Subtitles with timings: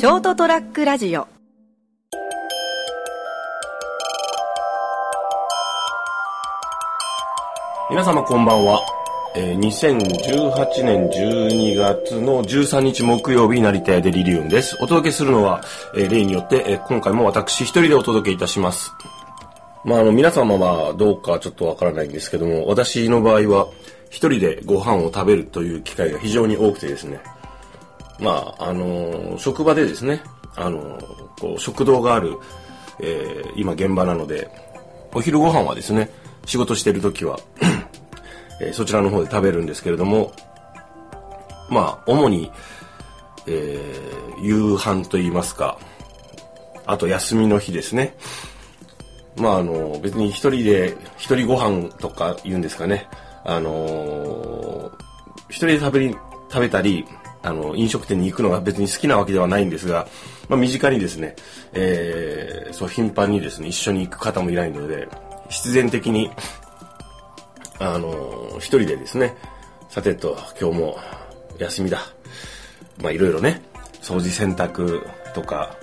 [0.00, 1.28] ショートトラックラジオ
[7.90, 8.80] 皆様こんばんは。
[9.36, 14.78] えー2018年12月の13日木曜日、成田屋デリリウムです。
[14.80, 15.60] お届けするのは、
[15.94, 18.92] えー例によって、えー今回も私一人でお届けいたします。
[19.84, 23.68] まあ、あの、皆様はどうかちょっとわからないんですけども、私の場合は、
[24.08, 27.20] 一人でご飯を食べるという機会が非常に多くてですね。
[28.20, 30.22] まあ、あの職場でですね、
[30.56, 30.98] あの
[31.40, 32.36] こう、食堂がある、
[33.00, 34.48] えー今現場なので、
[35.12, 36.10] お昼ご飯はですね、
[36.46, 37.38] 仕事してる時は、
[38.60, 40.32] えーそちらの方で食べるんですけれども、
[41.70, 42.50] まあ、主に、
[43.46, 45.78] えー夕飯と言いますか、
[46.86, 48.16] あと休みの日ですね。
[49.36, 53.06] まあ、あの、別に一人で、一人ご飯とか言うんですかね。
[53.44, 55.10] あのー
[55.48, 57.04] 一人で食べ、食べたり、
[57.42, 60.08] あの、飲食店に行くのが別に好きなわけではないんですが、
[60.48, 61.36] まあ、身近にですね、
[61.72, 65.08] えーそう、頻繁にですね、一緒に行く方もいないので、
[65.48, 66.30] 必然的に、
[67.78, 69.34] あの、一人でですね、
[69.88, 70.98] さてと、今日も
[71.58, 72.00] 休みだ。
[73.02, 73.62] まあいろいろね、
[74.02, 75.02] 掃除洗濯
[75.34, 75.76] とか、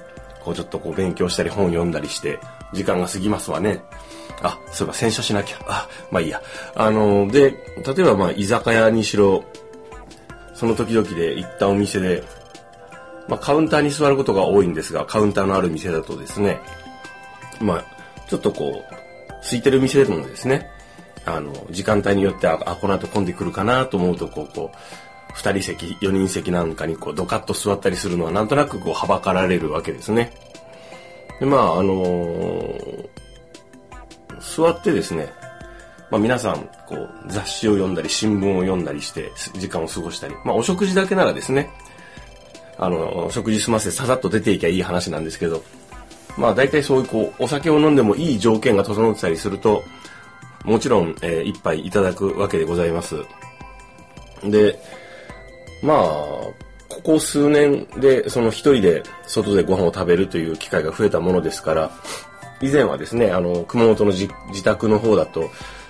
[0.44, 2.40] こうちょっとこう勉強したり本読んだりして、
[2.74, 3.82] 時間が過ぎますわね。
[4.42, 5.58] あ、そういえば洗車しなきゃ。
[5.68, 6.42] あ、まあいいや。
[6.76, 7.52] あの、で、
[7.86, 9.44] 例えばまあ居酒屋にしろ、
[10.58, 12.24] その時々で行ったお店で、
[13.28, 16.60] まあカウンターに座ることが多いんですが、カウンターのある店だとですね、
[17.62, 17.86] まあ、
[18.28, 18.94] ちょっとこう、
[19.44, 20.70] 空いてる店でもですね、
[21.26, 24.78] あの、時間帯によっては、あ、この後混んでくるかなと思うと、こう、こう、
[25.34, 30.32] 二人席、四人席なんかにこう、ドカッと座ったりするのは、なんとなくこう、はばかられるわけですね。
[31.40, 33.10] で、まあ、あのー
[34.40, 35.34] 座ってですね、
[36.10, 41.70] まあ皆さん、こう、雑誌を読んだり、新聞を読んだりして、時間を過ごしたり、まあお食事だけならですね、
[42.78, 45.64] あの、食事済ませてささっと出ていきゃいい話なんですけど、
[46.38, 49.84] まあ大体そういうこう、お酒を飲んでもいい条件が整ってたりすると、
[50.64, 53.16] もちろん、えー一杯いただくわけでございます。
[54.44, 54.80] で、
[55.82, 61.92] まあ、ここ数年で、その一人で外でご飯を食べるという機会が増えたものですから、
[62.62, 65.50] 以前はですね、あの、熊本の自自宅の方だと、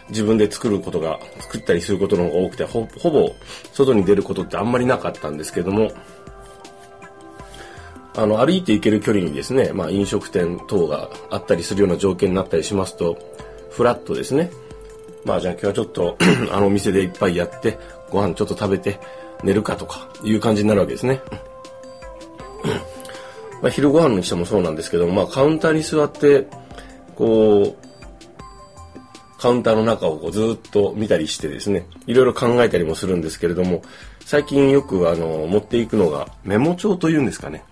[0.09, 3.35] 自分で作ることが、作ったりすることの方が多くて、ほほぼ
[3.73, 5.91] 外に出ることってあんまりなかったんですけども、
[8.15, 13.17] あの、歩いて行ける距離にですね、まあ飲食店等があったりするような条件になったりしますと、
[13.69, 14.49] フラットですね。
[15.23, 16.17] まあじゃあ今日はちょっと
[16.51, 17.77] あのお店で一杯やって、
[18.09, 18.99] ご飯ちょっと食べて
[19.43, 21.21] 寝るかとかいう感じになるわけですね。
[23.61, 26.47] まあ昼ご飯にしてもそうなんですけども、まあカウンターに座って、
[27.15, 27.86] こう、
[29.39, 33.83] カウンターの中をこうずっと見たりしてですね、いろいろ考えたりもするんですけれども、
[34.25, 37.63] 最近よくあの、持っていくのがメモ帳というんですかね。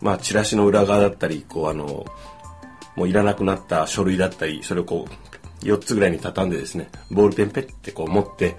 [0.00, 2.04] まあ、チラシの裏側だったり、こう、あの、
[2.96, 8.56] もういらなくなった書類だったり、それをこう、4つぐらいに畳んでですね、ボールペンペってこう持って、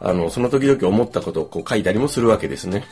[0.00, 2.84] あの、その時々思ったことをこう書いたりもするわけですね。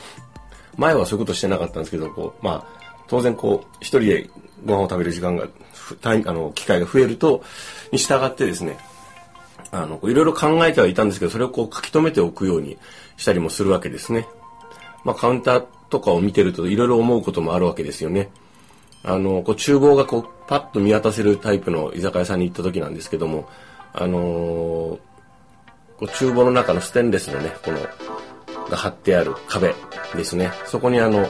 [0.76, 4.30] 前はそういうことしてなかったんですけど、こう、まあ、当然こう、一人で
[4.64, 5.46] ご飯を食べる時間が、
[6.02, 7.44] あの、機会が増えると、
[7.90, 8.78] に従ってですね、
[9.72, 12.78] あの、いろいろ考えてはいたんですけど、それをこう書き留めておくように
[13.16, 14.28] したりもするわけですね。
[15.04, 18.30] まあ、カウンターとかを見てるといろいろ思うこともあるわけですよね。
[19.02, 23.48] あの、こう厨房がこう、パッと見渡せるタイプの居酒屋さんに行った時なんですけども、
[23.92, 24.98] あのー
[26.02, 27.78] こう厨房の中のステンレスのね、この、
[28.68, 29.72] が貼ってある壁
[30.16, 30.50] ですね。
[30.66, 31.28] そこにあの、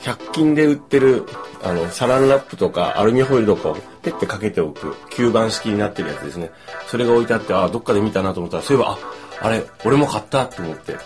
[0.00, 1.26] 100均で売ってる、
[1.62, 6.50] あの、サランラップとかアルミホイルとかをペッてかけておく吸盤式になってるやつですね。
[6.86, 8.98] それが置いてあって、あ、どっかで見たなと思ったら、そういえば、あ、
[9.46, 10.96] あれ、俺も買ったと思って。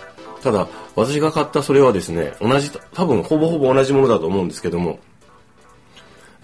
[0.43, 5.01] ただ、私が買ったそれはですね、同じ、多分ほぼほぼ同じものだと思うんですけども、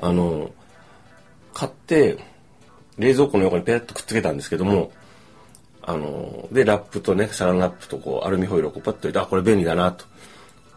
[0.01, 0.51] あの、
[1.55, 2.19] 買って、
[2.99, 4.91] 冷蔵庫の横にペッとくっつけたんですけども、
[5.83, 10.05] あの、で、ラップとね、サランラップとこう、アルミホイルをこうパッと入れて、あ、これ便利だなと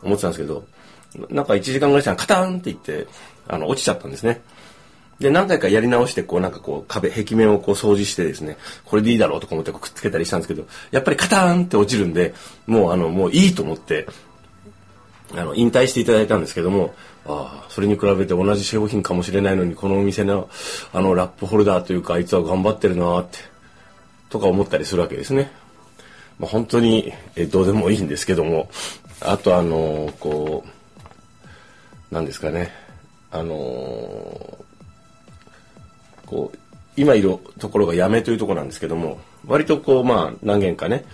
[0.01, 0.65] 思ってたんですけど、
[1.29, 3.07] なんか1時間ぐらいしたらカタンっていって、
[3.47, 4.41] あの、落ちちゃったんですね。
[5.19, 12.33] で、何回かやり直して、こう、なんかこう、壁、壁面をこう掃除してですね、これでいいだろうとか思ってこうくっつけたりしたんですけど、やっぱりカターンって落ちるんで、
[12.65, 14.07] もうあの、もういいと思って、
[15.35, 16.93] あの、引退していただいたんですけども、
[17.25, 20.49] ああ、それに比べて同じ商品かもしれないのに、このお店の、
[20.91, 23.39] あの、ラップホルダーというか、あいつは頑張ってるなって、
[24.29, 25.51] とか思ったりするわけですね。
[26.39, 28.69] まあ、本当に、えどうでもいいんですけども、
[29.21, 30.69] あとあの、こう、
[32.13, 32.71] なんですかね、
[33.31, 33.55] あの
[36.27, 36.57] こう、
[36.95, 41.05] 今いるところがやめというところなんですけども、割とこう、まあ、何軒かね、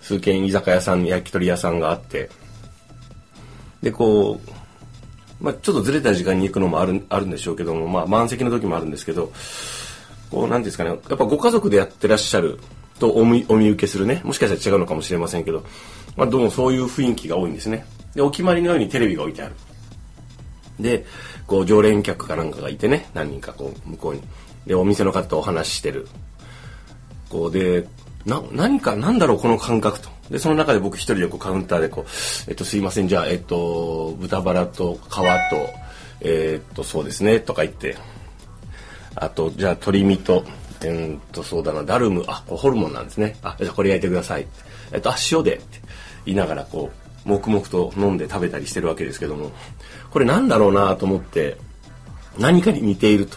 [0.00, 2.28] 数軒居酒屋さん、焼き鳥屋さんがあって、
[3.82, 4.50] で、こう、
[5.40, 9.32] まあ、ちょっとずれた時間に行くのもあるあるんでしょうけども、まあ、満席の時もあるんですけど
[10.30, 12.58] こうなんですかねやっぱご家族でやってらっしゃる
[12.98, 15.62] とお見お見受けするねもしかしたら違うのかもしれませんけど、
[16.16, 17.84] まあ、どうもそういう雰囲気が多いんですね。
[18.14, 19.54] でお決まりのようにテレビが置いてある。
[20.80, 21.04] で
[21.46, 24.22] こう常連客かなんかがいてね何人かこう向こうに。
[24.66, 26.08] でお店の方とお話ししてる。
[27.28, 27.86] こうで
[28.24, 30.08] な何かなんだろうこの感覚と。
[30.30, 32.10] でその中で僕一人でこうカウンターでこう
[32.50, 35.22] 「えっとすいませんじゃあえっと豚バラと皮と
[36.20, 37.96] えっとそうですね」とか言って。
[39.18, 40.44] あとじゃあ鶏身と
[40.82, 42.24] えー、っとそうだなダルム。
[42.26, 43.36] あホルモンなんですね。
[43.42, 44.46] あじゃあこれ焼いてください。
[44.92, 45.80] えっとあ塩でって
[46.26, 49.50] 言いながらこう黙々と飲んで食べたりしてるわけですけども
[50.10, 51.58] これなんだろうなと思って
[52.38, 53.36] 何かに似ていると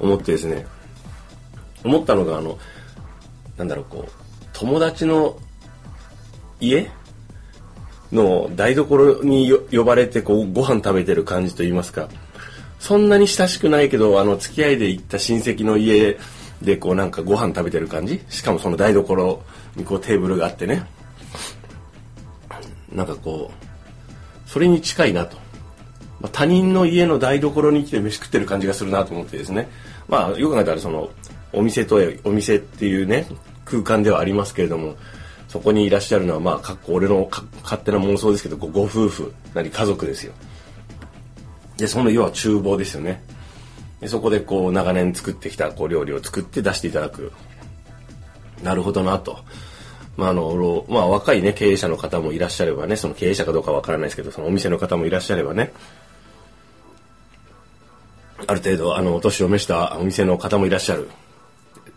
[0.00, 0.66] 思ってですね
[1.84, 2.58] 思ったのがあの
[3.56, 4.12] なんだろうこう
[4.52, 5.38] 友達の
[6.60, 6.90] 家
[8.10, 12.08] の台所に呼ばれてこうご飯食べてる感じと言いますか
[12.78, 16.16] そんなに親しくないけどあの付き合いで行った親戚の家
[16.62, 18.22] でこうなんかご飯食べてる感じ？
[18.30, 19.42] しかもその台所
[19.74, 20.86] にこうテーブルがあってね。
[22.96, 25.36] なんかこうそれに近いなと、
[26.20, 29.68] まあ、他人の家の台所に来て飯食ってる感じがするなと思ってですね。
[30.08, 31.10] まあよく考えたらその
[31.52, 33.26] お店とお店っていうね
[33.64, 34.96] 空間ではありますけれども
[35.48, 37.28] そこにいらっしゃるのはまあかっこ俺の
[37.62, 40.32] 勝手な妄想ですけどご夫婦なり家族ですよ。
[41.76, 43.22] でその要は厨房ですよね。
[44.00, 47.32] でそこでこう長年作ってきたこう料理を作って出していただく。
[48.62, 49.40] なるほどなと。
[50.16, 55.72] まああのまあ、若いね経営者の方もいらっしゃればねその経営者かどうかわからないですけどそのお店の方もいらっしゃればね
[58.46, 61.08] ある程度あのお年を召したお店の方もいらっしゃる。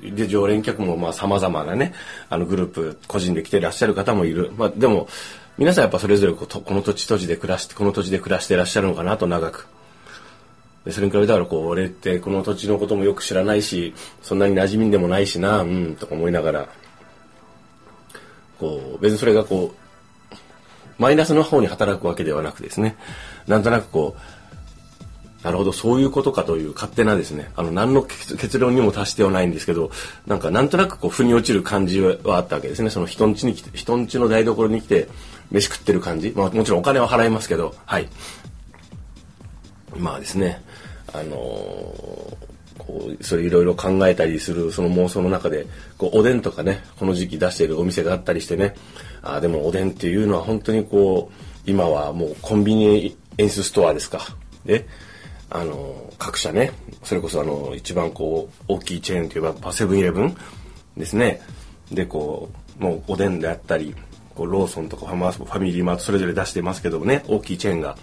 [0.01, 1.94] で常連客もまあ様々なね
[2.30, 5.10] あのグループ個人で来てらっしゃる方もいる、まあ、でも
[5.57, 9.68] 皆さんやっぱそれぞれここの土地土地で暮らしてこの土地で暮らしてらっしゃるのかなと長く。
[10.86, 16.69] でそれに比べたらこう俺ってこの土地のこともよく知らないしそんなに馴染みでもないしなうんとか思いながら。
[18.59, 20.33] こう別にそれがこう
[20.97, 22.95] マイナスの方に働くわけではなくですね
[23.47, 24.21] なんとなくこう
[25.44, 29.89] なるほど、そういうことかという勝手なですね、あの、何の結論にも達してはないんですけど、
[30.27, 32.89] なんか、なんとなくこう、腑に落ちる感じはあったわけですね。
[32.89, 35.07] その人ん家に来て、人ん家の台所に来て、
[35.50, 36.33] 飯食ってる感じ。
[36.35, 38.09] まあ、もちろんお金は払いますけど、はい。
[39.95, 40.61] まあですね、
[41.13, 42.35] あのー、
[42.79, 45.67] こう、それいろいろ考えたりする、その妄想の中で、
[45.97, 48.73] こう、おでんとかね、この時期出しているお店があったりしてね、
[49.21, 54.21] ああ、でもおでんっていうのは本当にこう、今はもうコンビニエンスストアですか。
[54.65, 54.87] で、
[55.49, 56.71] あの、各社ね、
[57.03, 60.35] それこそあの、一番こう、大きいチェーンといえば、セブンイレブン
[60.97, 61.41] ですね。
[61.91, 62.49] で、こ
[62.79, 63.93] う、もうおでんであったり、
[64.35, 67.97] こうローソンとかファマファミリーマートそれぞれ出してますけどもね、大きいチェーンが。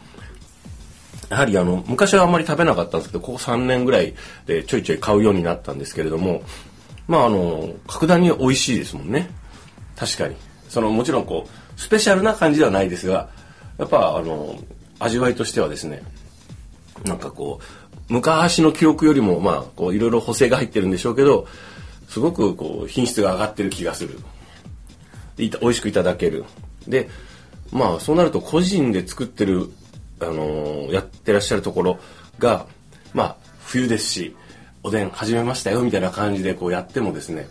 [1.28, 4.14] やはりあの、昔はあんまり食べなかったんですけど、ここ3年ぐらい
[4.46, 6.42] でちょいちょい買うようになったんですけれども、
[7.08, 9.30] まああの、格段に美味しいですもんね。
[9.96, 10.36] 確かに。
[10.68, 13.28] その、もちろんこう、スペシャルな感じではないですが、
[13.78, 14.56] やっぱあの、
[14.98, 16.02] 味わいとしてはですね、
[17.04, 21.46] なんかこう、昔の記憶よりも、まあ、こう、いろいろ補正が入ってるんでしょうけど、
[22.08, 24.18] すごくこう、品質が上がってる気がする。
[25.36, 26.44] で、美味しくいただける。
[26.86, 27.08] で、
[27.72, 29.68] まあ、そうなると個人で作ってる、
[30.20, 31.98] あのー、やってらっしゃるところ
[32.38, 32.66] が、
[33.12, 34.36] まあ、冬ですし、
[34.82, 37.48] おでん始めましたよ、みたいな感じでこうやってもですね、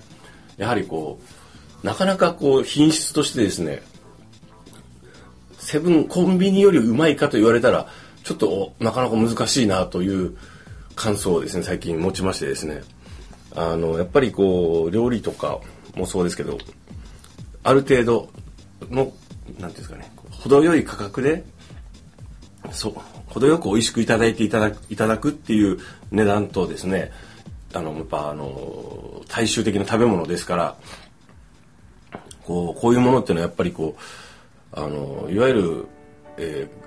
[0.58, 1.20] やはりこ
[1.84, 3.84] う、なかなかこう、品質としてですね、
[5.58, 7.88] セブン、コンビニよりうまいかと言われたら、
[8.26, 10.36] ちょっとなかなか難しいなという
[10.96, 12.82] 感想をですね最近持ちましてですね
[13.56, 15.60] あのやっぱりこう料理とか
[15.96, 16.58] もそうですけど
[17.64, 18.30] ある程度
[18.90, 19.14] の
[19.46, 21.46] 何ていうんですかね程よい価格で
[22.76, 22.94] そう
[23.28, 25.80] 程よく美味しくいただいていただくいただくっていう
[26.12, 27.12] 値段とですね
[27.74, 30.76] あのやっぱあの大衆的な食べ物ですから
[32.44, 35.88] こうこういうものっていうのはやっぱりこうあのいわゆる、
[36.38, 36.86] えー、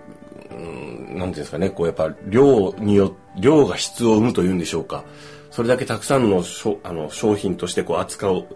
[0.51, 0.61] なん
[1.07, 5.05] ていうんですかね、こうやっぱ量によ、量が質を生むというんでしょうか。
[5.51, 8.47] それだけたくさんのしょあの商品としてこう扱う、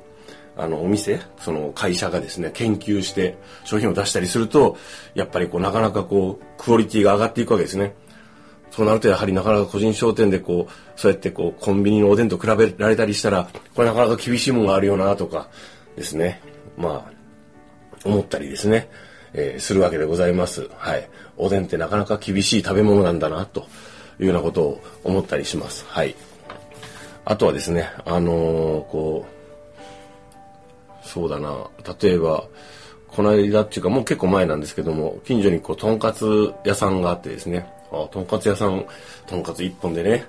[0.56, 4.76] あの、お店、その会社がですね、研究して商品を出したりすると、
[5.14, 7.94] やっぱりこう、なかなかこう、クオリティが上がっていくわけですね。
[8.70, 15.48] そうなるとやはりなかなか個人商店でこう、そうやってこう、コンビニのおでんと比べられたりしたら、これなかなか厳しいものがあるよなとか
[15.96, 16.40] ですね。
[16.76, 17.12] まあ、
[18.04, 18.88] 思ったりですね。
[19.34, 20.68] えー、するわけでございます。
[20.76, 21.08] はい。
[21.36, 23.66] おでんってなかなか厳しい食べ物なんだな、と
[24.20, 25.84] いうようなことを思ったりします。
[25.88, 26.14] はい。
[27.24, 29.41] あとはですね、あのー、こう、
[31.12, 31.68] そうだな、
[32.00, 32.48] 例えば、
[33.08, 38.86] この間っていうかもう結構前なんですけども、近所にこう、とんかつ屋さんがあってですね、あとんかつ屋さん、
[39.26, 40.24] とんかつ一本でね、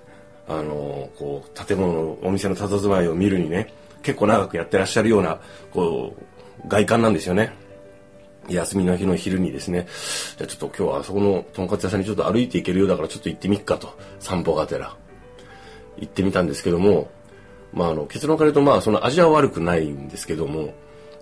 [0.46, 5.40] あの、こう、建物のお店の佇まいを見るにね、結構長くやってらっしゃるような、
[5.72, 6.18] こ
[6.66, 7.54] う、外観なんですよね。
[8.50, 9.88] 休みの日の昼にですね、
[10.38, 14.98] じゃあちょっと今日はあそこのとんかつ屋さんにちょっと歩いていけるようだからちょっと行ってみっかと、散歩がてら。
[15.98, 17.10] 行ってみたんですけども、
[17.74, 20.74] まああの、結論から言うとまあその味は悪くないんですけども、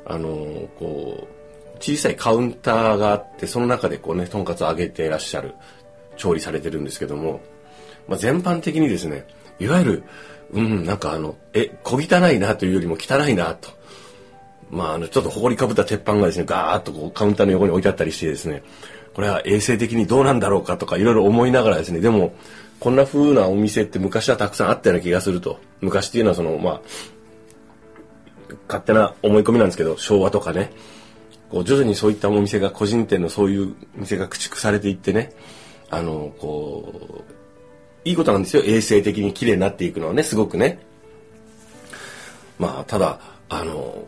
[0.06, 5.56] あの、こう、小さいカウンターがあって、その中でこうね、とんかつを揚げていらっしゃる、
[6.18, 7.42] 調理されてるんですけども、
[8.08, 9.26] まあ全般的にですね、
[9.60, 10.04] いわゆる、
[10.54, 13.70] うん、なんかあの、え、小汚いなというよりも汚いなと。
[14.70, 18.64] まあ、あの、ちょっと埃かぶった鉄板がですね、ガーッとこうカウンターの横に置いてあったりしてですね、
[19.14, 22.34] これは衛生的にどうなんだろうかとかいろいろ思いながらですね、でも、
[22.80, 25.60] こんな風なお店って昔はたくさんあったような気がすると。
[25.82, 26.82] 昔っていうのはその、まあ、
[28.68, 30.72] 勝手な思い込みなんですけど、昭和とかね、
[31.50, 35.34] こう徐々にそういったお店が、個人店のそういう店が駆逐されていってね、
[35.90, 37.32] あの、こう、
[38.04, 38.64] いいことなんですよ。
[38.66, 40.80] 衛生的に綺麗になっていくのはね、すごくね。
[42.58, 44.06] まあ、ただ、あの、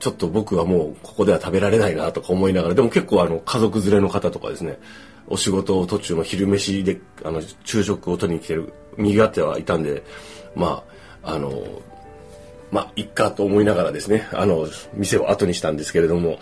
[0.00, 4.78] ちょっと僕はもうここでは食べられないなとか思いながら、でも結構あの家族連れの方とかですね、
[5.28, 10.02] お仕事途中の昼飯で、あの、昼食を取りに来てる、右側ってはいたんで、
[10.56, 10.82] ま
[11.22, 11.82] あ、あの、
[12.72, 16.38] まあ、いっかと思いながらですね、あの、店を後にしたんですけれども、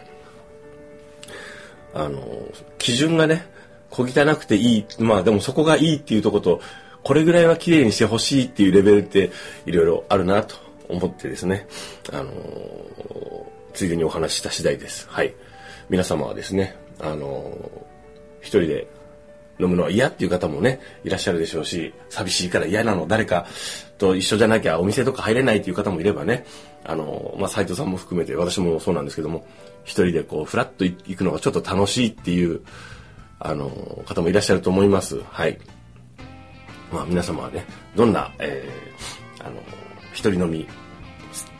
[1.94, 2.22] あの、
[2.78, 3.44] 基準がね、
[3.90, 6.60] 小汚くていい、まあでもそこがいいっていうとこと、
[7.02, 9.30] これぐらいは綺麗にしてほしいっていうレベルって
[9.66, 11.66] いろいろあるなと思ってですね、
[12.12, 12.32] あの
[13.74, 15.06] ついでにお話しした次第です。
[15.08, 15.34] はい。
[15.88, 17.56] 皆様はですね、あの
[18.40, 18.86] 一人で
[19.60, 23.46] 飲むのは嫌っていう方もね、いらっしゃるでしょうし、寂しいから嫌なの、誰か
[23.98, 26.44] と一緒じゃなきゃお店とか入れないっていう方もいればね、
[26.84, 29.46] あの、まあ、斉藤さんも含めて、私もそうなんですけども、
[29.84, 32.60] 一人でこう、フラッと行くのがちょっと楽しいっていう、
[33.40, 33.68] あの、
[34.06, 35.20] 方もいらっしゃると思います。
[35.30, 35.58] はい。
[36.92, 37.64] まあ、皆様はね、
[37.96, 39.56] どんな、えー、あの、
[40.18, 40.66] 一人飲み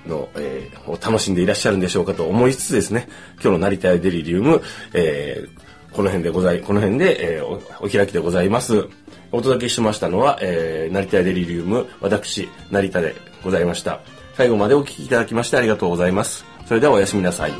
[0.05, 4.61] の、えー、を楽しんでいらっしゃるんでしょうかと思いつつですね、今日の成田デリリウム、
[4.95, 8.89] えー、この辺でござい、この辺で、えー、お開きでございます。
[9.31, 14.01] お届けしましたのは、えー、成田デリリウム、私、成田でございました。
[14.35, 16.45] 最後までお聞きいただきましてありがとうございます。
[16.67, 17.53] それではおやすみなさい。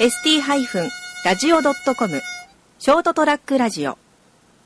[0.00, 2.20] st-radio.com
[2.80, 4.01] ショートトラックラジオ